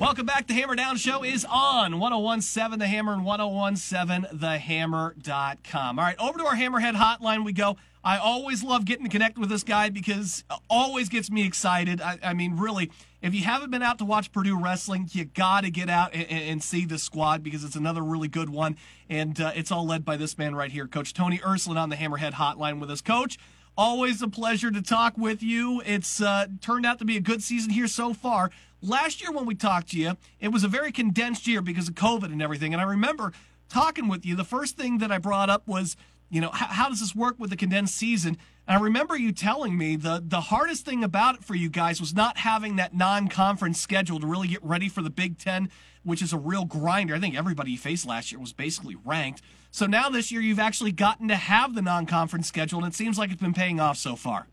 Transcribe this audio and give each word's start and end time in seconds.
Welcome 0.00 0.26
back. 0.26 0.46
The 0.46 0.54
Hammer 0.54 0.76
Down 0.76 0.96
Show 0.96 1.24
is 1.24 1.44
on 1.44 1.98
1017 1.98 2.78
The 2.78 2.86
Hammer 2.86 3.14
and 3.14 3.22
1017thehammer.com. 3.22 5.98
All 5.98 6.04
right, 6.04 6.14
over 6.20 6.38
to 6.38 6.46
our 6.46 6.54
Hammerhead 6.54 6.94
hotline 6.94 7.44
we 7.44 7.52
go. 7.52 7.76
I 8.04 8.18
always 8.18 8.62
love 8.62 8.84
getting 8.84 9.06
to 9.06 9.10
connect 9.10 9.38
with 9.38 9.48
this 9.48 9.64
guy 9.64 9.88
because 9.88 10.44
always 10.70 11.08
gets 11.08 11.32
me 11.32 11.44
excited. 11.44 12.00
I, 12.00 12.16
I 12.22 12.32
mean, 12.32 12.56
really, 12.56 12.92
if 13.22 13.34
you 13.34 13.42
haven't 13.42 13.72
been 13.72 13.82
out 13.82 13.98
to 13.98 14.04
watch 14.04 14.30
Purdue 14.30 14.56
wrestling, 14.56 15.08
you 15.10 15.24
got 15.24 15.64
to 15.64 15.70
get 15.70 15.90
out 15.90 16.14
and, 16.14 16.30
and, 16.30 16.62
see 16.62 16.84
the 16.84 16.96
squad 16.96 17.42
because 17.42 17.64
it's 17.64 17.74
another 17.74 18.04
really 18.04 18.28
good 18.28 18.50
one. 18.50 18.76
And 19.10 19.40
uh, 19.40 19.50
it's 19.56 19.72
all 19.72 19.84
led 19.84 20.04
by 20.04 20.16
this 20.16 20.38
man 20.38 20.54
right 20.54 20.70
here, 20.70 20.86
Coach 20.86 21.12
Tony 21.12 21.38
Ersland 21.38 21.76
on 21.76 21.88
the 21.88 21.96
Hammerhead 21.96 22.34
hotline 22.34 22.78
with 22.78 22.88
us. 22.88 23.00
Coach, 23.00 23.36
always 23.76 24.22
a 24.22 24.28
pleasure 24.28 24.70
to 24.70 24.80
talk 24.80 25.18
with 25.18 25.42
you. 25.42 25.82
It's 25.84 26.20
uh, 26.20 26.46
turned 26.60 26.86
out 26.86 27.00
to 27.00 27.04
be 27.04 27.16
a 27.16 27.20
good 27.20 27.42
season 27.42 27.70
here 27.70 27.88
so 27.88 28.14
far. 28.14 28.52
Last 28.80 29.20
year 29.20 29.32
when 29.32 29.46
we 29.46 29.54
talked 29.54 29.90
to 29.90 29.98
you, 29.98 30.16
it 30.40 30.48
was 30.48 30.62
a 30.62 30.68
very 30.68 30.92
condensed 30.92 31.46
year 31.46 31.60
because 31.60 31.88
of 31.88 31.94
COVID 31.94 32.32
and 32.32 32.40
everything. 32.40 32.72
And 32.72 32.80
I 32.80 32.84
remember 32.84 33.32
talking 33.68 34.08
with 34.08 34.24
you. 34.24 34.36
The 34.36 34.44
first 34.44 34.76
thing 34.76 34.98
that 34.98 35.10
I 35.10 35.18
brought 35.18 35.50
up 35.50 35.66
was, 35.66 35.96
you 36.30 36.40
know, 36.40 36.50
how, 36.50 36.66
how 36.66 36.88
does 36.88 37.00
this 37.00 37.14
work 37.14 37.36
with 37.38 37.50
the 37.50 37.56
condensed 37.56 37.96
season? 37.96 38.36
And 38.66 38.76
I 38.76 38.80
remember 38.80 39.16
you 39.16 39.32
telling 39.32 39.76
me 39.76 39.96
the 39.96 40.22
the 40.24 40.42
hardest 40.42 40.84
thing 40.84 41.02
about 41.02 41.36
it 41.36 41.44
for 41.44 41.54
you 41.54 41.68
guys 41.70 42.00
was 42.00 42.14
not 42.14 42.38
having 42.38 42.76
that 42.76 42.94
non-conference 42.94 43.80
schedule 43.80 44.20
to 44.20 44.26
really 44.26 44.48
get 44.48 44.62
ready 44.62 44.88
for 44.88 45.02
the 45.02 45.10
Big 45.10 45.38
Ten, 45.38 45.70
which 46.04 46.22
is 46.22 46.32
a 46.32 46.38
real 46.38 46.64
grinder. 46.64 47.14
I 47.14 47.20
think 47.20 47.34
everybody 47.34 47.72
you 47.72 47.78
faced 47.78 48.06
last 48.06 48.30
year 48.30 48.40
was 48.40 48.52
basically 48.52 48.96
ranked. 49.04 49.42
So 49.70 49.86
now 49.86 50.08
this 50.08 50.30
year 50.30 50.40
you've 50.40 50.58
actually 50.58 50.92
gotten 50.92 51.28
to 51.28 51.36
have 51.36 51.74
the 51.74 51.82
non-conference 51.82 52.46
schedule, 52.46 52.78
and 52.84 52.92
it 52.92 52.96
seems 52.96 53.18
like 53.18 53.30
it's 53.30 53.40
been 53.40 53.54
paying 53.54 53.80
off 53.80 53.96
so 53.96 54.16
far. 54.16 54.46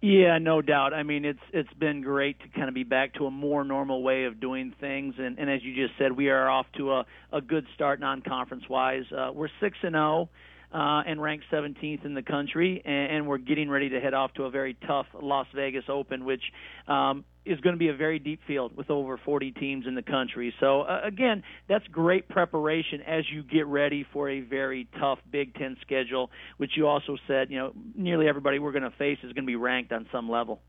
Yeah, 0.00 0.38
no 0.38 0.62
doubt. 0.62 0.94
I 0.94 1.02
mean, 1.02 1.24
it's 1.24 1.40
it's 1.52 1.72
been 1.74 2.02
great 2.02 2.38
to 2.40 2.48
kind 2.48 2.68
of 2.68 2.74
be 2.74 2.84
back 2.84 3.14
to 3.14 3.26
a 3.26 3.32
more 3.32 3.64
normal 3.64 4.02
way 4.02 4.24
of 4.26 4.38
doing 4.40 4.72
things, 4.80 5.14
and, 5.18 5.38
and 5.40 5.50
as 5.50 5.64
you 5.64 5.74
just 5.74 5.98
said, 5.98 6.12
we 6.12 6.28
are 6.30 6.48
off 6.48 6.66
to 6.76 6.92
a, 6.92 7.06
a 7.32 7.40
good 7.40 7.66
start 7.74 7.98
non-conference 7.98 8.68
wise. 8.70 9.02
Uh, 9.10 9.32
we're 9.34 9.48
six 9.60 9.76
and 9.82 9.94
zero. 9.94 10.02
Oh, 10.02 10.28
uh, 10.72 11.02
and 11.06 11.20
ranked 11.20 11.46
17th 11.52 12.04
in 12.04 12.14
the 12.14 12.22
country, 12.22 12.82
and, 12.84 13.12
and 13.12 13.26
we're 13.26 13.38
getting 13.38 13.70
ready 13.70 13.88
to 13.90 14.00
head 14.00 14.14
off 14.14 14.32
to 14.34 14.44
a 14.44 14.50
very 14.50 14.76
tough 14.86 15.06
Las 15.20 15.46
Vegas 15.54 15.84
Open, 15.88 16.24
which 16.24 16.42
um, 16.86 17.24
is 17.46 17.58
going 17.60 17.74
to 17.74 17.78
be 17.78 17.88
a 17.88 17.94
very 17.94 18.18
deep 18.18 18.40
field 18.46 18.76
with 18.76 18.90
over 18.90 19.18
40 19.24 19.52
teams 19.52 19.86
in 19.86 19.94
the 19.94 20.02
country. 20.02 20.52
So 20.60 20.82
uh, 20.82 21.00
again, 21.04 21.42
that's 21.68 21.86
great 21.88 22.28
preparation 22.28 23.00
as 23.06 23.24
you 23.32 23.42
get 23.42 23.66
ready 23.66 24.06
for 24.12 24.28
a 24.28 24.40
very 24.40 24.88
tough 25.00 25.18
Big 25.30 25.54
Ten 25.54 25.76
schedule, 25.80 26.30
which 26.58 26.72
you 26.76 26.86
also 26.86 27.16
said, 27.26 27.50
you 27.50 27.58
know, 27.58 27.72
nearly 27.96 28.28
everybody 28.28 28.58
we're 28.58 28.72
going 28.72 28.82
to 28.82 28.96
face 28.98 29.18
is 29.22 29.32
going 29.32 29.44
to 29.44 29.50
be 29.50 29.56
ranked 29.56 29.92
on 29.92 30.06
some 30.12 30.30
level 30.30 30.60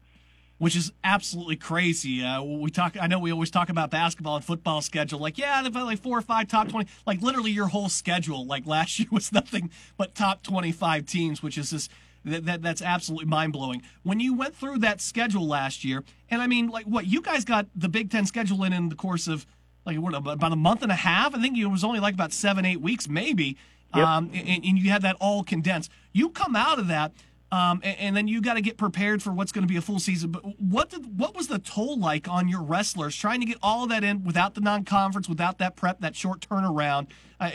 which 0.59 0.75
is 0.75 0.91
absolutely 1.03 1.55
crazy. 1.55 2.23
Uh, 2.23 2.43
we 2.43 2.69
talk. 2.69 2.95
I 3.01 3.07
know 3.07 3.17
we 3.17 3.31
always 3.31 3.49
talk 3.49 3.69
about 3.69 3.89
basketball 3.89 4.35
and 4.35 4.45
football 4.45 4.81
schedule. 4.81 5.19
Like, 5.19 5.37
yeah, 5.37 5.63
they've 5.63 5.73
got 5.73 5.85
like 5.85 5.99
four 5.99 6.17
or 6.17 6.21
five 6.21 6.47
top 6.47 6.69
twenty. 6.69 6.89
Like, 7.07 7.21
literally, 7.21 7.51
your 7.51 7.67
whole 7.67 7.89
schedule. 7.89 8.45
Like 8.45 8.67
last 8.67 8.99
year 8.99 9.07
was 9.11 9.31
nothing 9.31 9.71
but 9.97 10.13
top 10.13 10.43
twenty-five 10.43 11.05
teams, 11.05 11.41
which 11.41 11.57
is 11.57 11.71
just 11.71 11.89
that, 12.25 12.45
that 12.45 12.61
that's 12.61 12.81
absolutely 12.81 13.25
mind 13.25 13.53
blowing. 13.53 13.81
When 14.03 14.19
you 14.19 14.35
went 14.35 14.55
through 14.55 14.79
that 14.79 15.01
schedule 15.01 15.47
last 15.47 15.83
year, 15.83 16.03
and 16.29 16.41
I 16.41 16.47
mean, 16.47 16.67
like, 16.67 16.85
what 16.85 17.07
you 17.07 17.21
guys 17.21 17.45
got 17.45 17.65
the 17.75 17.89
Big 17.89 18.11
Ten 18.11 18.25
schedule 18.25 18.63
in 18.63 18.73
in 18.73 18.89
the 18.89 18.95
course 18.95 19.27
of 19.27 19.45
like 19.85 19.97
what 19.97 20.13
about 20.13 20.51
a 20.51 20.57
month 20.57 20.83
and 20.83 20.91
a 20.91 20.95
half? 20.95 21.33
I 21.33 21.41
think 21.41 21.57
it 21.57 21.65
was 21.65 21.83
only 21.85 22.01
like 22.01 22.13
about 22.13 22.33
seven, 22.33 22.65
eight 22.65 22.81
weeks, 22.81 23.07
maybe. 23.07 23.57
Yep. 23.95 24.07
Um, 24.07 24.29
and, 24.35 24.63
and 24.63 24.77
you 24.77 24.91
had 24.91 25.01
that 25.01 25.15
all 25.19 25.43
condensed. 25.43 25.89
You 26.13 26.29
come 26.29 26.55
out 26.55 26.77
of 26.77 26.87
that 26.89 27.11
um, 27.51 27.81
and, 27.83 27.97
and, 27.99 28.17
then 28.17 28.27
you 28.27 28.41
got 28.41 28.55
to 28.55 28.61
get 28.61 28.77
prepared 28.77 29.23
for 29.23 29.31
what's 29.31 29.51
going 29.51 29.63
to 29.63 29.67
be 29.67 29.77
a 29.77 29.81
full 29.81 29.99
season. 29.99 30.31
But 30.31 30.41
what 30.59 30.89
did, 30.89 31.17
what 31.17 31.35
was 31.35 31.47
the 31.47 31.57
toll 31.57 31.97
like 31.97 32.27
on 32.27 32.47
your 32.47 32.61
wrestlers 32.61 33.15
trying 33.15 33.39
to 33.39 33.45
get 33.45 33.57
all 33.63 33.83
of 33.83 33.89
that 33.89 34.03
in 34.03 34.23
without 34.23 34.53
the 34.53 34.61
non-conference, 34.61 35.27
without 35.27 35.57
that 35.57 35.75
prep, 35.75 35.99
that 36.01 36.15
short 36.15 36.41
turnaround? 36.41 37.07
Uh, 37.39 37.49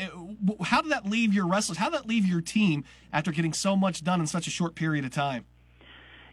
how 0.64 0.82
did 0.82 0.90
that 0.90 1.06
leave 1.06 1.32
your 1.32 1.46
wrestlers? 1.46 1.78
How 1.78 1.90
did 1.90 2.00
that 2.00 2.08
leave 2.08 2.26
your 2.26 2.40
team 2.40 2.84
after 3.12 3.30
getting 3.30 3.52
so 3.52 3.76
much 3.76 4.02
done 4.02 4.20
in 4.20 4.26
such 4.26 4.48
a 4.48 4.50
short 4.50 4.74
period 4.74 5.04
of 5.04 5.12
time? 5.12 5.44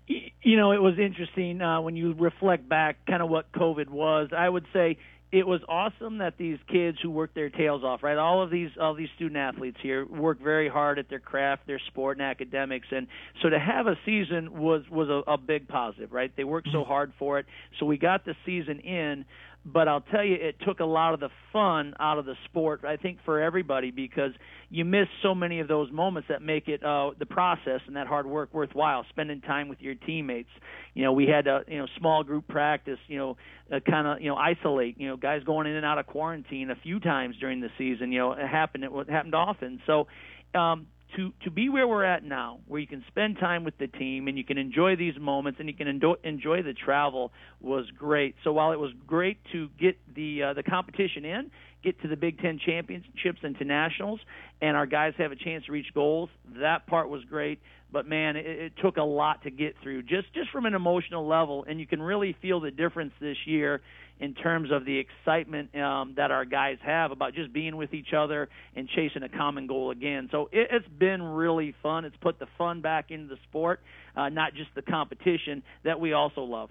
You 0.08 0.58
know, 0.58 0.72
it 0.72 0.82
was 0.82 0.98
interesting 0.98 1.62
uh, 1.62 1.82
when 1.82 1.96
you 1.96 2.14
reflect 2.14 2.68
back, 2.68 3.06
kind 3.06 3.22
of 3.22 3.30
what 3.30 3.52
COVID 3.52 3.90
was. 3.90 4.30
I 4.36 4.50
would 4.50 4.66
say 4.74 4.98
it 5.32 5.48
was 5.48 5.62
awesome 5.70 6.18
that 6.18 6.38
these 6.38 6.58
kids 6.68 6.98
who 7.02 7.10
worked 7.10 7.36
their 7.36 7.50
tails 7.50 7.84
off, 7.84 8.04
right? 8.04 8.18
All 8.18 8.42
of 8.44 8.50
these 8.50 8.70
all 8.80 8.94
these 8.94 9.10
student 9.16 9.38
athletes 9.38 9.78
here 9.82 10.06
work 10.06 10.42
very 10.42 10.68
hard 10.68 11.00
at 11.00 11.10
their 11.10 11.20
craft, 11.20 11.68
their 11.68 11.80
sport 11.88 12.18
and 12.18 12.26
academics, 12.26 12.88
and 12.92 13.08
so 13.42 13.50
to 13.50 13.58
have 13.58 13.88
a 13.88 13.96
season 14.06 14.60
was 14.60 14.84
was 14.90 15.08
a, 15.10 15.32
a 15.32 15.38
big 15.38 15.68
positive, 15.70 16.12
right? 16.12 16.32
They 16.36 16.44
worked 16.44 16.68
so 16.72 16.80
mm-hmm. 16.80 16.88
hard 16.88 17.14
for 17.18 17.40
it, 17.40 17.46
so 17.80 17.86
we 17.86 17.98
got 17.98 18.26
the 18.26 18.36
season 18.46 18.80
in 18.80 19.26
but 19.64 19.88
I'll 19.88 20.02
tell 20.02 20.24
you, 20.24 20.36
it 20.36 20.56
took 20.66 20.80
a 20.80 20.86
lot 20.86 21.14
of 21.14 21.20
the 21.20 21.30
fun 21.54 21.94
out 22.00 22.18
of 22.18 22.26
the 22.26 22.34
sport. 22.46 22.84
I 22.84 22.98
think 22.98 23.20
for 23.24 23.40
everybody 23.40 23.92
because 23.92 24.32
you 24.70 24.86
miss 24.86 25.08
so 25.22 25.36
many 25.36 25.60
of 25.60 25.68
those 25.68 25.92
moments 25.92 26.30
that 26.30 26.42
make 26.42 26.68
it 26.68 26.84
uh, 26.84 27.12
the 27.20 27.28
process 27.28 27.82
and 27.86 27.96
that 27.96 28.08
hard 28.08 28.26
work 28.26 28.54
worthwhile. 28.54 29.06
Spending 29.10 29.42
time 29.42 29.70
with 29.70 29.80
your 29.80 29.94
teammates. 29.94 30.50
You 30.96 31.04
know, 31.04 31.14
we 31.14 31.28
had 31.28 31.46
a 31.46 31.62
you 31.68 31.78
know 31.78 31.86
small 32.00 32.24
group 32.24 32.48
practice. 32.48 32.98
You 33.08 33.18
know, 33.20 33.38
uh, 33.72 33.80
kind 33.88 34.08
of 34.08 34.22
you 34.22 34.30
know 34.30 34.36
isolate. 34.36 35.00
You 35.00 35.10
know, 35.10 35.18
guys 35.18 35.44
going 35.44 35.68
in 35.68 35.76
and 35.76 35.86
out 35.86 36.00
of 36.00 36.08
quarantine 36.08 36.72
a 36.72 36.76
few 36.76 37.00
times 37.00 37.36
during 37.40 37.62
the 37.62 37.70
season. 37.78 38.12
You 38.12 38.20
know, 38.20 38.32
it 38.32 38.48
happened. 38.48 38.84
It 38.84 39.10
happened 39.10 39.36
often. 39.36 39.82
So. 39.86 40.08
Um, 40.54 40.88
to 41.16 41.32
to 41.44 41.52
be 41.52 41.70
where 41.70 41.88
we're 41.88 42.04
at 42.04 42.24
now, 42.24 42.60
where 42.68 42.80
you 42.80 42.88
can 42.88 43.04
spend 43.08 43.38
time 43.40 43.64
with 43.64 43.78
the 43.78 43.88
team 43.88 44.28
and 44.28 44.38
you 44.38 44.44
can 44.44 44.58
enjoy 44.58 44.96
these 44.96 45.16
moments 45.20 45.60
and 45.60 45.68
you 45.68 45.76
can 45.76 45.88
enjoy, 45.88 46.16
enjoy 46.24 46.64
the 46.64 46.74
travel, 46.74 47.32
was 47.60 47.86
great. 47.98 48.36
So 48.44 48.54
while 48.54 48.72
it 48.72 48.80
was 48.80 48.92
great 49.08 49.38
to 49.52 49.70
get 49.80 49.98
the 50.16 50.44
uh, 50.44 50.54
the 50.54 50.64
competition 50.64 51.26
in, 51.26 51.52
get 51.84 52.02
to 52.02 52.08
the 52.08 52.16
Big 52.16 52.40
Ten 52.40 52.60
championships 52.64 53.40
and 53.44 53.58
to 53.58 53.66
nationals, 53.66 54.20
and 54.62 54.78
our 54.78 54.86
guys 54.86 55.14
have 55.18 55.32
a 55.32 55.36
chance 55.36 55.66
to 55.66 55.72
reach 55.72 55.94
goals, 55.94 56.30
that 56.60 56.88
part 56.88 57.10
was 57.10 57.24
great. 57.26 57.60
But 57.92 58.08
man, 58.08 58.38
it, 58.38 58.46
it 58.46 58.74
took 58.82 58.98
a 58.98 59.04
lot 59.04 59.44
to 59.44 59.52
get 59.52 59.76
through, 59.84 60.04
just 60.04 60.34
just 60.34 60.50
from 60.52 60.66
an 60.66 60.74
emotional 60.74 61.28
level, 61.28 61.66
and 61.68 61.80
you 61.80 61.88
can 61.88 62.02
really 62.02 62.36
feel 62.42 62.60
the 62.60 62.72
difference 62.72 63.14
this 63.20 63.38
year 63.46 63.82
in 64.22 64.36
terms 64.36 64.70
of 64.72 64.86
the 64.86 65.00
excitement 65.00 65.76
um, 65.76 66.14
that 66.16 66.30
our 66.30 66.46
guys 66.46 66.78
have 66.86 67.12
about 67.12 67.34
just 67.34 67.52
being 67.52 67.76
with 67.76 67.92
each 67.92 68.14
other 68.16 68.50
and 68.76 68.88
chasing 68.88 69.24
a 69.24 69.30
common 69.30 69.66
goal 69.66 69.90
again. 69.90 70.30
So 70.32 70.48
it, 70.52 70.68
it's 70.72 70.88
been 70.88 71.24
really 71.24 71.74
fun. 71.82 72.06
It's 72.06 72.16
put 72.22 72.38
the 72.38 72.46
fun 72.58 72.82
back 72.82 73.10
into 73.10 73.28
the 73.28 73.40
sport, 73.50 73.82
uh, 74.16 74.30
not 74.30 74.54
just 74.54 74.70
the 74.76 74.84
competition 74.84 75.64
that 75.84 76.00
we 76.00 76.14
also 76.14 76.44
love. 76.44 76.70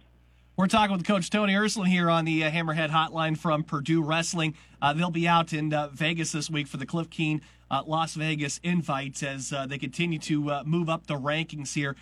We're 0.57 0.67
talking 0.67 0.95
with 0.95 1.07
Coach 1.07 1.31
Tony 1.31 1.55
Ersland 1.55 1.89
here 1.89 2.11
on 2.11 2.25
the 2.25 2.45
uh, 2.45 2.51
Hammerhead 2.51 2.91
Hotline 2.91 3.39
from 3.39 3.63
Purdue 3.63 4.03
Wrestling. 4.03 4.55
Uh, 4.83 4.93
they'll 4.93 5.11
be 5.11 5.27
out 5.27 5.53
in 5.53 5.73
uh, 5.73 5.89
Vegas 5.89 6.33
this 6.33 6.51
week 6.51 6.67
for 6.67 6.77
the 6.77 6.85
Cliff 6.85 7.09
Keen 7.09 7.41
uh, 7.71 7.83
Las 7.87 8.15
Vegas 8.15 8.59
invites 8.63 9.23
as 9.23 9.53
uh, 9.53 9.65
they 9.65 9.79
continue 9.79 10.19
to 10.19 10.51
uh, 10.51 10.63
move 10.67 10.89
up 10.89 11.07
the 11.07 11.15
rankings 11.15 11.75
here, 11.75 11.95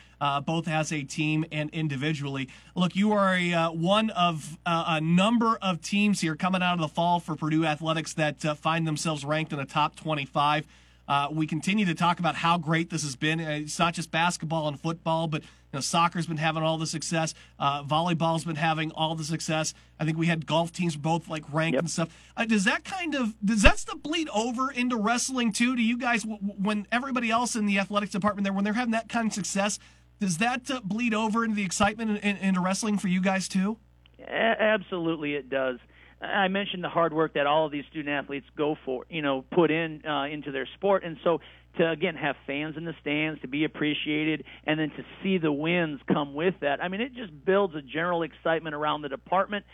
both 0.46 0.66
as 0.66 0.92
a 0.92 1.02
team 1.02 1.44
and 1.52 1.68
individually. 1.70 2.48
Look, 2.74 2.96
you 2.96 3.12
are 3.12 3.34
a, 3.34 3.66
one 3.66 4.10
of 4.10 4.58
a 4.64 5.00
number 5.00 5.58
of 5.60 5.82
teams 5.82 6.22
here 6.22 6.34
coming 6.34 6.62
out 6.62 6.74
of 6.74 6.80
the 6.80 6.88
fall 6.88 7.20
for 7.20 7.36
Purdue 7.36 7.66
Athletics 7.66 8.14
that 8.14 8.40
find 8.58 8.86
themselves 8.86 9.24
ranked 9.24 9.52
in 9.52 9.58
the 9.58 9.66
top 9.66 9.94
25. 9.94 10.66
Uh, 11.08 11.28
we 11.32 11.46
continue 11.46 11.86
to 11.86 11.94
talk 11.94 12.20
about 12.20 12.36
how 12.36 12.58
great 12.58 12.90
this 12.90 13.02
has 13.02 13.16
been. 13.16 13.40
It's 13.40 13.78
not 13.78 13.94
just 13.94 14.10
basketball 14.10 14.68
and 14.68 14.78
football, 14.78 15.26
but 15.26 15.42
you 15.42 15.48
know, 15.72 15.80
soccer's 15.80 16.26
been 16.26 16.36
having 16.36 16.62
all 16.62 16.76
the 16.76 16.86
success. 16.86 17.34
Uh, 17.58 17.82
volleyball's 17.82 18.44
been 18.44 18.56
having 18.56 18.90
all 18.92 19.14
the 19.14 19.24
success. 19.24 19.74
I 19.98 20.04
think 20.04 20.18
we 20.18 20.26
had 20.26 20.46
golf 20.46 20.72
teams 20.72 20.96
both 20.96 21.28
like 21.28 21.44
ranked 21.52 21.74
yep. 21.74 21.82
and 21.82 21.90
stuff. 21.90 22.08
Uh, 22.36 22.44
does 22.44 22.64
that 22.64 22.84
kind 22.84 23.14
of 23.14 23.34
does 23.44 23.62
that 23.62 23.78
stuff 23.78 24.02
bleed 24.02 24.28
over 24.30 24.70
into 24.70 24.96
wrestling 24.96 25.52
too? 25.52 25.76
Do 25.76 25.82
you 25.82 25.96
guys 25.96 26.24
when 26.24 26.86
everybody 26.92 27.30
else 27.30 27.56
in 27.56 27.66
the 27.66 27.78
athletics 27.78 28.12
department 28.12 28.44
there 28.44 28.52
when 28.52 28.64
they're 28.64 28.74
having 28.74 28.92
that 28.92 29.08
kind 29.08 29.28
of 29.28 29.32
success? 29.32 29.78
Does 30.20 30.38
that 30.38 30.70
uh, 30.70 30.80
bleed 30.82 31.14
over 31.14 31.44
into 31.44 31.56
the 31.56 31.64
excitement 31.64 32.10
in, 32.10 32.16
in, 32.16 32.36
into 32.36 32.60
wrestling 32.60 32.98
for 32.98 33.08
you 33.08 33.20
guys 33.20 33.48
too? 33.48 33.78
Absolutely, 34.26 35.34
it 35.34 35.48
does. 35.48 35.78
I 36.20 36.48
mentioned 36.48 36.82
the 36.82 36.88
hard 36.88 37.12
work 37.12 37.34
that 37.34 37.46
all 37.46 37.66
of 37.66 37.72
these 37.72 37.84
student 37.90 38.08
athletes 38.08 38.46
go 38.56 38.76
for, 38.84 39.04
you 39.08 39.22
know, 39.22 39.44
put 39.52 39.70
in 39.70 40.04
uh, 40.04 40.24
into 40.24 40.50
their 40.50 40.68
sport, 40.76 41.04
and 41.04 41.16
so 41.22 41.38
to 41.78 41.90
again 41.90 42.16
have 42.16 42.34
fans 42.46 42.76
in 42.76 42.84
the 42.84 42.94
stands, 43.00 43.40
to 43.42 43.48
be 43.48 43.64
appreciated, 43.64 44.44
and 44.66 44.80
then 44.80 44.90
to 44.90 45.04
see 45.22 45.38
the 45.38 45.52
wins 45.52 46.00
come 46.12 46.34
with 46.34 46.54
that. 46.60 46.82
I 46.82 46.88
mean, 46.88 47.00
it 47.00 47.14
just 47.14 47.32
builds 47.44 47.74
a 47.74 47.82
general 47.82 48.22
excitement 48.22 48.74
around 48.74 49.02
the 49.02 49.08
department. 49.08 49.64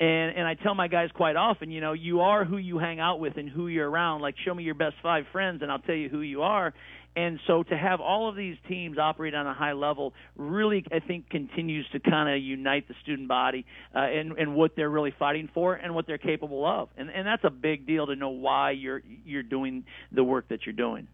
And 0.00 0.34
and 0.34 0.48
I 0.48 0.54
tell 0.54 0.74
my 0.74 0.88
guys 0.88 1.10
quite 1.14 1.36
often, 1.36 1.70
you 1.70 1.82
know, 1.82 1.92
you 1.92 2.22
are 2.22 2.46
who 2.46 2.56
you 2.56 2.78
hang 2.78 3.00
out 3.00 3.20
with 3.20 3.36
and 3.36 3.50
who 3.50 3.68
you're 3.68 3.88
around. 3.88 4.22
Like, 4.22 4.34
show 4.42 4.54
me 4.54 4.62
your 4.62 4.74
best 4.74 4.94
five 5.02 5.24
friends, 5.30 5.60
and 5.60 5.70
I'll 5.70 5.80
tell 5.80 5.94
you 5.94 6.08
who 6.08 6.22
you 6.22 6.42
are. 6.42 6.72
And 7.16 7.40
so 7.46 7.62
to 7.64 7.76
have 7.76 8.00
all 8.00 8.28
of 8.28 8.36
these 8.36 8.56
teams 8.68 8.96
operate 8.96 9.34
on 9.34 9.46
a 9.46 9.54
high 9.54 9.72
level 9.72 10.14
really, 10.36 10.84
I 10.92 11.00
think, 11.00 11.28
continues 11.28 11.86
to 11.90 12.00
kind 12.00 12.28
of 12.28 12.42
unite 12.42 12.86
the 12.86 12.94
student 13.02 13.28
body 13.28 13.66
uh, 13.94 14.00
and, 14.00 14.32
and 14.38 14.54
what 14.54 14.76
they're 14.76 14.90
really 14.90 15.12
fighting 15.18 15.48
for 15.52 15.74
and 15.74 15.94
what 15.94 16.06
they're 16.06 16.18
capable 16.18 16.64
of. 16.64 16.88
And, 16.96 17.10
and 17.10 17.26
that's 17.26 17.44
a 17.44 17.50
big 17.50 17.86
deal 17.86 18.06
to 18.06 18.14
know 18.14 18.30
why 18.30 18.72
you're, 18.72 19.02
you're 19.24 19.42
doing 19.42 19.84
the 20.12 20.22
work 20.22 20.48
that 20.48 20.66
you're 20.66 20.72
doing. 20.72 21.08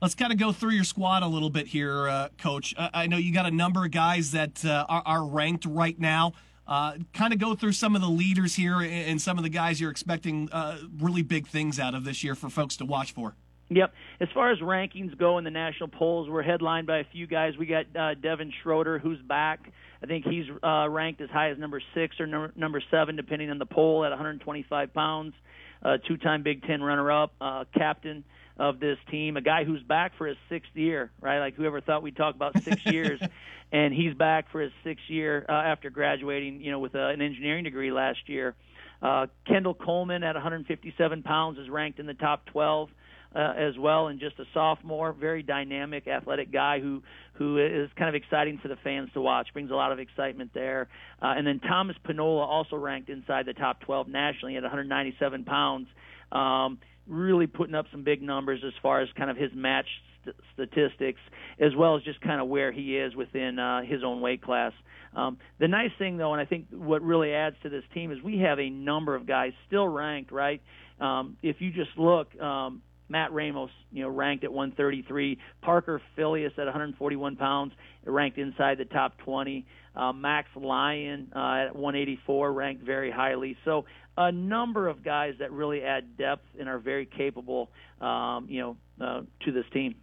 Let's 0.00 0.14
kind 0.16 0.32
of 0.32 0.38
go 0.38 0.50
through 0.50 0.70
your 0.70 0.84
squad 0.84 1.22
a 1.22 1.28
little 1.28 1.50
bit 1.50 1.68
here, 1.68 2.08
uh, 2.08 2.28
Coach. 2.36 2.74
I 2.76 3.06
know 3.06 3.16
you 3.18 3.32
got 3.32 3.46
a 3.46 3.52
number 3.52 3.84
of 3.84 3.92
guys 3.92 4.32
that 4.32 4.64
uh, 4.64 4.84
are, 4.88 5.02
are, 5.06 5.24
ranked 5.24 5.64
right 5.64 5.96
now. 5.98 6.32
Uh, 6.66 6.94
kind 7.12 7.32
of 7.32 7.38
go 7.38 7.54
through 7.54 7.72
some 7.72 7.94
of 7.94 8.02
the 8.02 8.08
leaders 8.08 8.56
here 8.56 8.80
and 8.80 9.20
some 9.20 9.36
of 9.36 9.44
the 9.44 9.48
guys 9.48 9.80
you're 9.80 9.92
expecting 9.92 10.48
uh, 10.50 10.78
really 10.98 11.22
big 11.22 11.46
things 11.46 11.78
out 11.78 11.94
of 11.94 12.04
this 12.04 12.24
year 12.24 12.34
for 12.34 12.50
folks 12.50 12.76
to 12.78 12.84
watch 12.84 13.12
for. 13.12 13.36
Yep. 13.74 13.92
As 14.20 14.28
far 14.34 14.52
as 14.52 14.58
rankings 14.58 15.16
go 15.16 15.38
in 15.38 15.44
the 15.44 15.50
national 15.50 15.88
polls, 15.88 16.28
we're 16.28 16.42
headlined 16.42 16.86
by 16.86 16.98
a 16.98 17.04
few 17.04 17.26
guys. 17.26 17.54
We 17.58 17.66
got 17.66 17.84
uh, 17.96 18.14
Devin 18.14 18.52
Schroder, 18.62 18.98
who's 18.98 19.20
back. 19.20 19.72
I 20.02 20.06
think 20.06 20.24
he's 20.26 20.44
uh, 20.62 20.88
ranked 20.88 21.20
as 21.20 21.30
high 21.30 21.50
as 21.50 21.58
number 21.58 21.80
six 21.94 22.18
or 22.20 22.26
number, 22.26 22.52
number 22.56 22.82
seven, 22.90 23.16
depending 23.16 23.50
on 23.50 23.58
the 23.58 23.66
poll, 23.66 24.04
at 24.04 24.10
125 24.10 24.92
pounds. 24.92 25.34
Uh, 25.82 25.96
two-time 26.06 26.42
Big 26.42 26.62
Ten 26.62 26.80
runner-up, 26.80 27.32
uh, 27.40 27.64
captain 27.76 28.24
of 28.56 28.78
this 28.78 28.98
team, 29.10 29.36
a 29.36 29.40
guy 29.40 29.64
who's 29.64 29.82
back 29.82 30.12
for 30.16 30.26
his 30.26 30.36
sixth 30.48 30.70
year, 30.74 31.10
right? 31.20 31.40
Like 31.40 31.56
whoever 31.56 31.80
thought 31.80 32.02
we'd 32.02 32.16
talk 32.16 32.36
about 32.36 32.62
six 32.62 32.84
years, 32.86 33.20
and 33.72 33.92
he's 33.92 34.14
back 34.14 34.52
for 34.52 34.60
his 34.60 34.70
sixth 34.84 35.08
year 35.08 35.44
uh, 35.48 35.52
after 35.52 35.90
graduating, 35.90 36.60
you 36.60 36.70
know, 36.70 36.78
with 36.78 36.94
uh, 36.94 37.08
an 37.08 37.20
engineering 37.20 37.64
degree 37.64 37.90
last 37.90 38.28
year. 38.28 38.54
Uh, 39.02 39.26
Kendall 39.48 39.74
Coleman 39.74 40.22
at 40.22 40.36
157 40.36 41.22
pounds 41.24 41.58
is 41.58 41.68
ranked 41.68 41.98
in 41.98 42.06
the 42.06 42.14
top 42.14 42.46
12 42.46 42.90
uh, 43.34 43.54
as 43.56 43.78
well, 43.78 44.08
and 44.08 44.20
just 44.20 44.38
a 44.38 44.44
sophomore, 44.52 45.12
very 45.12 45.42
dynamic, 45.42 46.06
athletic 46.06 46.52
guy 46.52 46.80
who 46.80 47.02
who 47.34 47.58
is 47.58 47.90
kind 47.96 48.08
of 48.08 48.14
exciting 48.14 48.58
for 48.60 48.68
the 48.68 48.76
fans 48.84 49.08
to 49.14 49.20
watch. 49.20 49.48
Brings 49.52 49.70
a 49.70 49.74
lot 49.74 49.90
of 49.90 49.98
excitement 49.98 50.50
there. 50.54 50.88
Uh, 51.20 51.34
and 51.36 51.46
then 51.46 51.60
Thomas 51.60 51.96
Penola 52.06 52.46
also 52.46 52.76
ranked 52.76 53.08
inside 53.08 53.46
the 53.46 53.54
top 53.54 53.80
12 53.80 54.08
nationally 54.08 54.56
at 54.56 54.62
197 54.62 55.44
pounds. 55.44 55.88
Um, 56.30 56.78
really 57.06 57.46
putting 57.46 57.74
up 57.74 57.86
some 57.90 58.04
big 58.04 58.22
numbers 58.22 58.60
as 58.66 58.72
far 58.82 59.00
as 59.00 59.08
kind 59.16 59.30
of 59.30 59.36
his 59.36 59.50
match 59.54 59.86
st- 60.24 60.36
statistics, 60.54 61.20
as 61.58 61.74
well 61.76 61.96
as 61.96 62.02
just 62.02 62.20
kind 62.20 62.40
of 62.40 62.48
where 62.48 62.70
he 62.70 62.96
is 62.96 63.14
within 63.16 63.58
uh, 63.58 63.82
his 63.82 64.04
own 64.04 64.20
weight 64.20 64.42
class. 64.42 64.72
Um, 65.14 65.38
the 65.58 65.68
nice 65.68 65.90
thing, 65.98 66.16
though, 66.16 66.32
and 66.32 66.40
I 66.40 66.44
think 66.44 66.66
what 66.70 67.02
really 67.02 67.32
adds 67.32 67.56
to 67.64 67.68
this 67.68 67.84
team 67.92 68.12
is 68.12 68.22
we 68.22 68.38
have 68.38 68.58
a 68.58 68.70
number 68.70 69.14
of 69.14 69.26
guys 69.26 69.52
still 69.66 69.86
ranked, 69.86 70.32
right? 70.32 70.62
Um, 71.00 71.36
if 71.42 71.56
you 71.60 71.70
just 71.70 71.90
look, 71.98 72.34
um, 72.40 72.82
Matt 73.12 73.32
Ramos, 73.32 73.70
you 73.92 74.02
know, 74.02 74.08
ranked 74.08 74.42
at 74.42 74.52
133. 74.52 75.38
Parker 75.60 76.00
Filius 76.16 76.52
at 76.56 76.64
141 76.64 77.36
pounds, 77.36 77.74
ranked 78.04 78.38
inside 78.38 78.78
the 78.78 78.86
top 78.86 79.18
20. 79.18 79.66
Uh, 79.94 80.12
Max 80.14 80.48
Lyon 80.56 81.30
uh, 81.36 81.66
at 81.66 81.76
184, 81.76 82.52
ranked 82.52 82.82
very 82.82 83.10
highly. 83.10 83.56
So 83.66 83.84
a 84.16 84.32
number 84.32 84.88
of 84.88 85.04
guys 85.04 85.34
that 85.40 85.52
really 85.52 85.82
add 85.82 86.16
depth 86.16 86.46
and 86.58 86.68
are 86.70 86.78
very 86.78 87.04
capable, 87.04 87.68
um, 88.00 88.46
you 88.48 88.60
know, 88.60 88.76
uh, 88.98 89.20
to 89.44 89.52
this 89.52 89.66
team. 89.74 89.94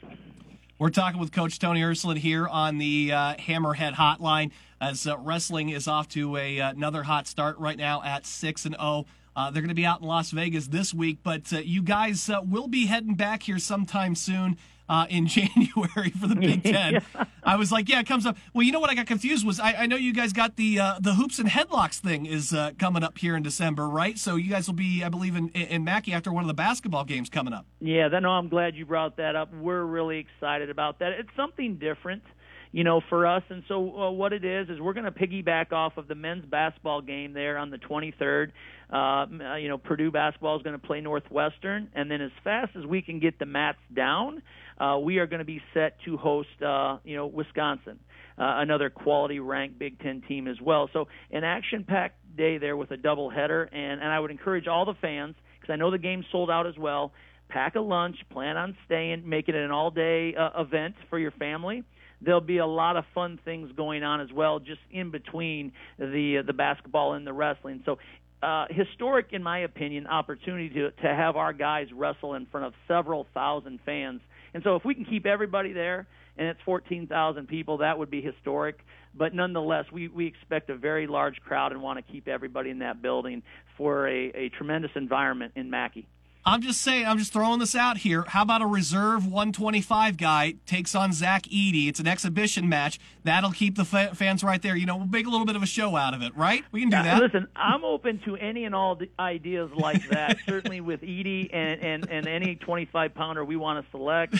We're 0.78 0.92
talking 0.92 1.20
with 1.20 1.32
Coach 1.32 1.58
Tony 1.58 1.82
Ersland 1.82 2.20
here 2.20 2.48
on 2.48 2.78
the 2.78 3.12
uh, 3.12 3.36
Hammerhead 3.36 3.96
Hotline 3.96 4.52
as 4.80 5.08
uh, 5.08 5.18
wrestling 5.18 5.70
is 5.70 5.88
off 5.88 6.08
to 6.10 6.38
a, 6.38 6.60
another 6.60 7.04
hot 7.04 7.28
start 7.28 7.58
right 7.58 7.78
now 7.78 8.02
at 8.04 8.26
6 8.26 8.66
and 8.66 8.76
0. 8.76 9.06
Uh, 9.40 9.50
they're 9.50 9.62
going 9.62 9.70
to 9.70 9.74
be 9.74 9.86
out 9.86 10.02
in 10.02 10.06
Las 10.06 10.32
Vegas 10.32 10.68
this 10.68 10.94
week, 10.94 11.20
but 11.24 11.54
uh, 11.54 11.60
you 11.60 11.82
guys 11.82 12.30
uh, 12.30 12.42
will 12.46 12.68
be 12.68 12.88
heading 12.88 13.16
back 13.16 13.44
here 13.44 13.58
sometime 13.58 14.14
soon 14.14 14.58
uh, 14.90 15.06
in 15.10 15.28
January 15.38 16.10
for 16.10 16.28
the 16.28 16.36
Big 16.40 16.62
Ten. 16.62 16.96
yeah. 16.96 17.24
I 17.42 17.56
was 17.56 17.72
like, 17.72 17.88
yeah, 17.88 18.02
it 18.02 18.06
comes 18.06 18.26
up. 18.26 18.36
Well, 18.54 18.64
you 18.64 18.74
know 18.74 18.82
what 18.82 18.90
I 18.90 18.96
got 18.96 19.06
confused 19.06 19.46
was 19.48 19.58
I, 19.58 19.76
I 19.76 19.86
know 19.86 19.96
you 19.96 20.12
guys 20.12 20.34
got 20.34 20.58
the 20.58 20.82
uh, 20.82 21.00
the 21.00 21.14
hoops 21.14 21.40
and 21.40 21.48
headlocks 21.48 22.02
thing 22.02 22.26
is 22.26 22.52
uh, 22.54 22.72
coming 22.78 23.02
up 23.02 23.18
here 23.18 23.38
in 23.38 23.42
December, 23.42 23.88
right? 23.88 24.18
So 24.18 24.36
you 24.36 24.50
guys 24.50 24.68
will 24.68 24.76
be, 24.76 25.06
I 25.06 25.08
believe, 25.10 25.38
in 25.38 25.48
in 25.52 25.86
Mackey 25.86 26.12
after 26.12 26.34
one 26.34 26.44
of 26.44 26.50
the 26.50 26.54
basketball 26.54 27.06
games 27.06 27.30
coming 27.30 27.54
up. 27.54 27.66
Yeah, 27.80 28.10
then 28.10 28.24
no, 28.24 28.32
I'm 28.32 28.50
glad 28.50 28.76
you 28.76 28.86
brought 28.86 29.16
that 29.18 29.38
up. 29.38 29.54
We're 29.54 29.86
really 29.86 30.18
excited 30.18 30.70
about 30.70 31.00
that. 31.00 31.14
It's 31.14 31.34
something 31.38 31.78
different 31.78 32.24
you 32.72 32.84
know, 32.84 33.02
for 33.10 33.26
us. 33.26 33.44
And 33.50 33.64
so 33.68 33.76
uh, 33.76 34.12
what 34.12 34.34
it 34.34 34.46
is 34.46 34.70
is 34.70 34.80
we're 34.80 34.94
going 34.94 35.06
to 35.06 35.12
piggyback 35.12 35.72
off 35.72 35.98
of 35.98 36.08
the 36.08 36.16
men's 36.16 36.46
basketball 36.46 37.02
game 37.02 37.34
there 37.34 37.58
on 37.58 37.72
the 37.72 37.78
23rd. 37.78 38.52
Uh, 38.92 38.96
uh, 38.96 39.56
you 39.56 39.68
know, 39.68 39.78
Purdue 39.78 40.12
basketball 40.12 40.58
is 40.58 40.64
going 40.64 40.80
to 40.80 40.86
play 40.86 41.02
Northwestern, 41.02 41.90
and 41.94 42.10
then 42.10 42.22
as 42.22 42.32
fast 42.44 42.72
as 42.76 42.86
we 42.86 43.02
can 43.02 43.20
get 43.20 43.38
the 43.40 43.46
mats 43.46 43.80
down, 43.96 44.42
uh, 44.80 44.98
we 45.02 45.18
are 45.18 45.28
going 45.28 45.40
to 45.40 45.46
be 45.46 45.62
set 45.74 45.98
to 46.06 46.18
host, 46.18 46.50
uh, 46.66 46.98
you 47.04 47.16
know, 47.16 47.28
Wisconsin. 47.28 48.00
Uh, 48.38 48.62
another 48.62 48.90
quality 48.90 49.40
ranked 49.40 49.78
Big 49.78 50.00
Ten 50.00 50.22
team 50.28 50.48
as 50.48 50.56
well. 50.62 50.90
So 50.94 51.08
an 51.30 51.44
action-packed 51.44 52.38
day 52.38 52.58
there 52.58 52.78
with 52.78 52.92
a 52.92 52.98
double 52.98 53.30
header, 53.30 53.64
and, 53.64 54.02
and 54.02 54.10
I 54.10 54.20
would 54.20 54.32
encourage 54.32 54.66
all 54.66 54.86
the 54.86 54.94
fans 55.02 55.36
because 55.60 55.74
I 55.74 55.76
know 55.76 55.92
the 55.92 55.98
game's 55.98 56.26
sold 56.32 56.50
out 56.50 56.66
as 56.66 56.78
well. 56.78 57.12
Pack 57.50 57.76
a 57.76 57.82
lunch, 57.82 58.16
plan 58.32 58.56
on 58.58 58.78
staying, 58.86 59.28
make 59.28 59.50
it 59.50 59.56
an 59.56 59.72
all-day 59.72 60.36
uh, 60.36 60.62
event 60.62 60.96
for 61.10 61.20
your 61.20 61.32
family 61.32 61.84
there'll 62.22 62.42
be 62.42 62.58
a 62.58 62.66
lot 62.66 62.98
of 62.98 63.06
fun 63.14 63.40
things 63.44 63.72
going 63.76 64.04
on 64.04 64.22
as 64.22 64.32
well, 64.34 64.60
just 64.60 64.82
in 64.92 65.12
between 65.12 65.72
the 65.98 66.40
uh, 66.40 66.44
the 66.46 66.54
basketball 66.54 67.14
and 67.14 67.26
the 67.26 67.34
wrestling. 67.34 67.82
So. 67.86 67.98
Uh, 68.42 68.68
historic, 68.70 69.34
in 69.34 69.44
my 69.44 69.60
opinion, 69.60 70.08
opportunity 70.08 70.70
to 70.70 70.92
to 70.92 71.14
have 71.14 71.36
our 71.36 71.52
guys 71.52 71.88
wrestle 71.94 72.36
in 72.36 72.46
front 72.46 72.66
of 72.66 72.74
several 72.88 73.28
thousand 73.34 73.82
fans, 73.86 74.22
and 74.54 74.64
so 74.64 74.78
if 74.78 74.86
we 74.86 74.96
can 74.96 75.04
keep 75.04 75.26
everybody 75.26 75.74
there, 75.74 76.08
and 76.40 76.48
it's 76.48 76.60
14,000 76.64 77.48
people, 77.48 77.80
that 77.80 78.00
would 78.00 78.10
be 78.10 78.22
historic. 78.22 78.80
But 79.14 79.36
nonetheless, 79.36 79.86
we, 79.92 80.08
we 80.08 80.26
expect 80.26 80.70
a 80.70 80.78
very 80.78 81.06
large 81.06 81.36
crowd 81.42 81.74
and 81.74 81.82
want 81.82 82.04
to 82.04 82.12
keep 82.12 82.28
everybody 82.30 82.70
in 82.70 82.80
that 82.80 83.02
building 83.02 83.44
for 83.78 84.08
a, 84.08 84.32
a 84.34 84.50
tremendous 84.58 84.92
environment 84.96 85.54
in 85.56 85.70
Mackey. 85.70 86.08
I'm 86.50 86.64
just 86.64 86.82
saying, 86.82 87.06
I'm 87.06 87.20
just 87.20 87.32
throwing 87.32 87.60
this 87.60 87.76
out 87.76 87.98
here. 87.98 88.24
How 88.28 88.42
about 88.42 88.64
a 88.64 88.66
reserve 88.66 89.24
125 89.24 90.18
guy 90.18 90.56
takes 90.66 90.96
on 90.96 91.14
Zach 91.14 91.44
Edey? 91.44 91.88
It's 91.88 92.00
an 92.00 92.08
exhibition 92.08 92.68
match. 92.68 93.00
That'll 93.24 93.52
keep 93.52 93.76
the 93.76 93.86
fa- 93.86 94.16
fans 94.16 94.44
right 94.44 94.60
there. 94.60 94.76
You 94.76 94.88
know, 94.88 94.98
we'll 94.98 95.06
make 95.06 95.28
a 95.28 95.30
little 95.30 95.46
bit 95.46 95.56
of 95.56 95.62
a 95.62 95.68
show 95.68 95.96
out 95.96 96.16
of 96.16 96.24
it, 96.24 96.36
right? 96.36 96.64
We 96.72 96.82
can 96.82 96.90
do 96.90 97.04
that. 97.04 97.22
Listen, 97.22 97.48
I'm 97.56 97.86
open 97.86 98.20
to 98.26 98.36
any 98.36 98.66
and 98.66 98.74
all 98.74 99.00
ideas 99.20 99.70
like 99.78 100.10
that. 100.10 100.38
Certainly 100.48 100.82
with 100.82 101.02
Edey 101.02 101.54
and, 101.54 101.84
and, 101.84 102.10
and 102.10 102.28
any 102.28 102.56
25 102.56 103.14
pounder 103.14 103.46
we 103.46 103.56
want 103.56 103.86
to 103.86 103.92
select. 103.92 104.34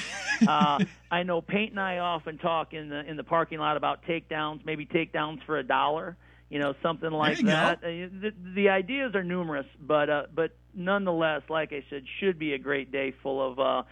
Uh, 0.48 0.84
I 1.12 1.22
know 1.22 1.42
Paint 1.42 1.74
and 1.74 1.80
I 1.80 2.00
often 2.00 2.40
talk 2.40 2.74
in 2.74 2.90
the 2.90 3.08
in 3.08 3.18
the 3.18 3.24
parking 3.24 3.60
lot 3.60 3.78
about 3.78 4.04
takedowns, 4.06 4.66
maybe 4.66 4.88
takedowns 4.88 5.44
for 5.46 5.60
a 5.60 5.64
dollar 5.64 6.18
you 6.50 6.60
know, 6.60 6.74
something 6.82 7.12
like 7.12 7.40
that. 7.46 7.78
Uh, 7.78 7.88
the, 7.88 8.34
the 8.56 8.70
ideas 8.70 9.14
are 9.16 9.24
numerous, 9.24 9.68
but 9.80 10.10
uh, 10.10 10.24
but 10.34 10.52
nonetheless, 10.74 11.44
like 11.50 11.72
I 11.74 11.84
said, 11.90 12.04
should 12.20 12.40
be 12.40 12.54
a 12.54 12.58
great 12.58 12.92
day 12.92 13.14
full 13.22 13.52
of 13.52 13.60
uh, 13.60 13.84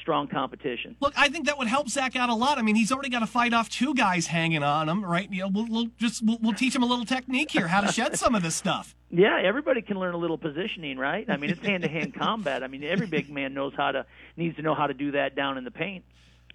strong 0.00 0.28
competition. 0.28 0.96
Look, 1.00 1.12
I 1.16 1.28
think 1.28 1.46
that 1.46 1.58
would 1.58 1.66
help 1.66 1.88
Zach 1.88 2.14
out 2.14 2.28
a 2.28 2.34
lot. 2.34 2.58
I 2.58 2.62
mean, 2.62 2.76
he's 2.76 2.92
already 2.92 3.08
got 3.08 3.20
to 3.20 3.26
fight 3.26 3.52
off 3.52 3.68
two 3.68 3.94
guys 3.94 4.28
hanging 4.28 4.62
on 4.62 4.88
him, 4.88 5.04
right? 5.04 5.30
You 5.30 5.42
know, 5.42 5.48
we'll, 5.48 5.66
we'll 5.68 5.88
just 5.98 6.24
we'll, 6.24 6.38
we'll 6.40 6.54
teach 6.54 6.74
him 6.74 6.82
a 6.82 6.86
little 6.86 7.04
technique 7.04 7.50
here, 7.50 7.66
how 7.66 7.80
to 7.80 7.92
shed 7.92 8.16
some 8.18 8.34
of 8.34 8.42
this 8.42 8.54
stuff. 8.54 8.94
Yeah, 9.10 9.40
everybody 9.44 9.82
can 9.82 9.98
learn 9.98 10.14
a 10.14 10.18
little 10.18 10.38
positioning, 10.38 10.98
right? 10.98 11.28
I 11.28 11.36
mean, 11.36 11.50
it's 11.50 11.60
hand 11.60 11.82
to 11.82 11.88
hand 11.88 12.14
combat. 12.14 12.62
I 12.62 12.68
mean, 12.68 12.82
every 12.84 13.06
big 13.06 13.30
man 13.30 13.54
knows 13.54 13.72
how 13.76 13.92
to 13.92 14.06
needs 14.36 14.56
to 14.56 14.62
know 14.62 14.74
how 14.74 14.86
to 14.86 14.94
do 14.94 15.12
that 15.12 15.34
down 15.34 15.58
in 15.58 15.64
the 15.64 15.70
paint. 15.70 16.04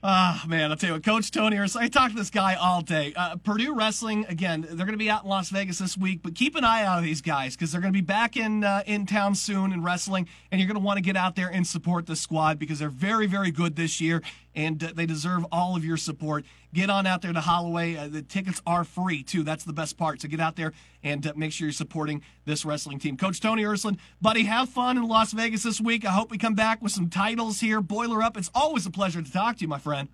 Ah, 0.01 0.43
oh, 0.45 0.47
man, 0.47 0.71
I'll 0.71 0.77
tell 0.77 0.91
you 0.91 0.93
what, 0.93 1.03
Coach 1.03 1.29
Tony, 1.29 1.59
I 1.59 1.89
talked 1.89 2.11
to 2.11 2.17
this 2.17 2.29
guy 2.29 2.55
all 2.55 2.81
day. 2.81 3.11
Uh, 3.17 3.35
Purdue 3.35 3.75
Wrestling, 3.75 4.25
again, 4.29 4.61
they're 4.61 4.85
going 4.85 4.93
to 4.93 4.97
be 4.97 5.09
out 5.09 5.23
in 5.23 5.29
Las 5.29 5.49
Vegas 5.49 5.79
this 5.79 5.97
week, 5.97 6.21
but 6.23 6.35
keep 6.35 6.55
an 6.55 6.63
eye 6.63 6.85
out 6.85 6.99
of 6.99 7.03
these 7.03 7.21
guys 7.21 7.57
because 7.57 7.73
they're 7.73 7.81
going 7.81 7.91
to 7.91 7.97
be 7.97 8.05
back 8.05 8.37
in 8.37 8.63
uh, 8.63 8.81
in 8.85 9.05
town 9.05 9.35
soon 9.35 9.73
in 9.73 9.83
wrestling, 9.83 10.25
and 10.53 10.61
you're 10.61 10.69
going 10.69 10.79
to 10.79 10.85
want 10.85 10.95
to 10.95 11.01
get 11.01 11.17
out 11.17 11.35
there 11.35 11.49
and 11.49 11.67
support 11.67 12.05
the 12.05 12.15
squad 12.15 12.57
because 12.57 12.79
they're 12.79 12.87
very, 12.87 13.27
very 13.27 13.51
good 13.51 13.75
this 13.75 13.99
year, 13.99 14.21
and 14.55 14.83
uh, 14.83 14.91
they 14.93 15.05
deserve 15.05 15.45
all 15.51 15.75
of 15.75 15.85
your 15.85 15.97
support. 15.97 16.45
Get 16.73 16.89
on 16.89 17.05
out 17.05 17.21
there 17.21 17.33
to 17.33 17.41
Holloway. 17.41 17.95
Uh, 17.95 18.07
the 18.07 18.21
tickets 18.21 18.61
are 18.65 18.83
free, 18.83 19.23
too. 19.23 19.43
That's 19.43 19.63
the 19.63 19.73
best 19.73 19.97
part. 19.97 20.21
So 20.21 20.27
get 20.27 20.39
out 20.39 20.55
there 20.55 20.73
and 21.03 21.25
uh, 21.25 21.33
make 21.35 21.51
sure 21.51 21.67
you're 21.67 21.73
supporting 21.73 22.21
this 22.45 22.65
wrestling 22.65 22.99
team. 22.99 23.17
Coach 23.17 23.39
Tony 23.39 23.63
Ersland, 23.63 23.97
buddy, 24.21 24.43
have 24.43 24.69
fun 24.69 24.97
in 24.97 25.07
Las 25.07 25.33
Vegas 25.33 25.63
this 25.63 25.81
week. 25.81 26.05
I 26.05 26.11
hope 26.11 26.31
we 26.31 26.37
come 26.37 26.55
back 26.55 26.81
with 26.81 26.91
some 26.91 27.09
titles 27.09 27.59
here. 27.59 27.81
Boiler 27.81 28.21
up. 28.21 28.37
It's 28.37 28.51
always 28.53 28.85
a 28.85 28.91
pleasure 28.91 29.21
to 29.21 29.31
talk 29.31 29.57
to 29.57 29.61
you, 29.61 29.67
my 29.67 29.79
friend. 29.79 30.09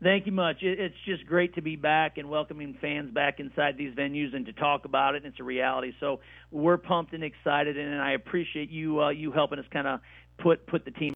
Thank 0.00 0.26
you 0.26 0.32
much. 0.32 0.58
It's 0.62 0.94
just 1.06 1.26
great 1.26 1.56
to 1.56 1.62
be 1.62 1.74
back 1.74 2.18
and 2.18 2.30
welcoming 2.30 2.78
fans 2.80 3.10
back 3.10 3.40
inside 3.40 3.76
these 3.76 3.92
venues 3.94 4.34
and 4.34 4.46
to 4.46 4.52
talk 4.52 4.84
about 4.84 5.16
it. 5.16 5.24
And 5.24 5.32
It's 5.32 5.40
a 5.40 5.44
reality. 5.44 5.92
So 5.98 6.20
we're 6.52 6.76
pumped 6.76 7.14
and 7.14 7.24
excited, 7.24 7.76
and 7.76 8.00
I 8.00 8.12
appreciate 8.12 8.70
you 8.70 9.02
uh, 9.02 9.08
you 9.10 9.32
helping 9.32 9.58
us 9.58 9.64
kind 9.72 9.88
of 9.88 10.00
put 10.38 10.68
put 10.68 10.84
the 10.84 10.92
team 10.92 11.06